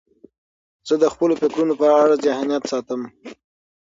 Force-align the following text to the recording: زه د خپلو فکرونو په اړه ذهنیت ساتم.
زه 0.87 0.95
د 1.03 1.05
خپلو 1.13 1.33
فکرونو 1.41 1.73
په 1.81 1.87
اړه 2.01 2.15
ذهنیت 2.25 2.63
ساتم. 2.71 3.01